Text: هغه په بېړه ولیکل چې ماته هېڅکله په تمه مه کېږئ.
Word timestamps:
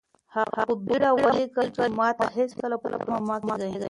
هغه 0.35 0.61
په 0.69 0.75
بېړه 0.85 1.09
ولیکل 1.21 1.67
چې 1.75 1.83
ماته 1.99 2.25
هېڅکله 2.37 2.75
په 2.81 2.87
تمه 3.03 3.19
مه 3.27 3.37
کېږئ. 3.43 3.89